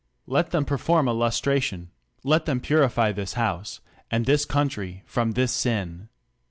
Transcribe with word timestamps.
Let 0.25 0.49
them 0.49 0.65
perform 0.65 1.07
a 1.07 1.13
lustration; 1.13 1.91
let 2.23 2.45
them 2.47 2.59
purity 2.59 2.95
tl.is 2.95 3.33
House, 3.33 3.81
and 4.09 4.25
this 4.25 4.45
country 4.45 5.03
from 5.05 5.33
this 5.33 5.51
sin. 5.51 6.09